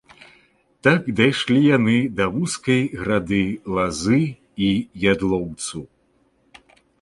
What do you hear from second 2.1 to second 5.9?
да вузкай грады лазы і ядлоўцу.